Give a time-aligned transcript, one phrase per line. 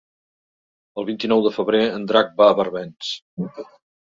[1.01, 3.13] El vint-i-nou de febrer en Drac va a Barbens.